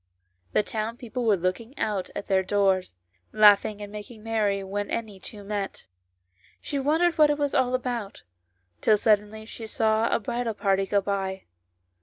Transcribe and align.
The 0.53 0.63
townspeople 0.63 1.23
were 1.25 1.37
looking 1.37 1.77
out 1.77 2.09
at 2.15 2.25
their 2.25 2.41
doors, 2.41 2.95
laughing 3.31 3.83
and 3.83 3.91
making 3.91 4.23
merry 4.23 4.63
when 4.63 4.89
any 4.89 5.19
two 5.19 5.43
met; 5.43 5.85
she 6.59 6.79
wondered 6.79 7.19
what 7.19 7.29
it 7.29 7.37
was 7.37 7.53
all 7.53 7.75
about, 7.75 8.23
till 8.81 8.97
suddenly 8.97 9.45
she 9.45 9.67
saw 9.67 10.09
a 10.09 10.17
bridal 10.19 10.55
party 10.55 10.87
go 10.87 11.01
by. 11.01 11.43